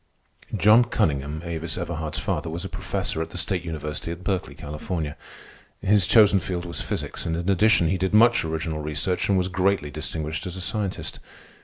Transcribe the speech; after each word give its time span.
John 0.57 0.85
Cunningham, 0.85 1.43
Avis 1.45 1.77
Everhard's 1.77 2.17
father, 2.17 2.49
was 2.49 2.65
a 2.65 2.69
professor 2.69 3.21
at 3.21 3.29
the 3.29 3.37
State 3.37 3.63
University 3.63 4.09
at 4.11 4.23
Berkeley, 4.23 4.55
California. 4.55 5.15
His 5.79 6.07
chosen 6.07 6.39
field 6.39 6.65
was 6.65 6.81
physics, 6.81 7.27
and 7.27 7.37
in 7.37 7.47
addition 7.51 7.87
he 7.87 7.99
did 7.99 8.11
much 8.11 8.43
original 8.43 8.81
research 8.81 9.29
and 9.29 9.37
was 9.37 9.47
greatly 9.47 9.91
distinguished 9.91 10.47
as 10.47 10.57
a 10.57 10.59
scientist. 10.61 11.19